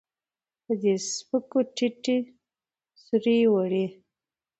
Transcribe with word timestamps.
د 0.65 0.67
دې 0.81 0.93
سپکو 1.11 1.59
ټيټې 1.75 2.17
سورې 3.03 3.37
وړي 3.53 3.85